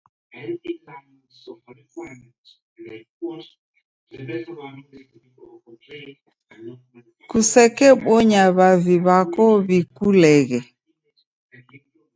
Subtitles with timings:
[7.29, 10.59] kusekebonya w'avi w'ako w'ikuleghe.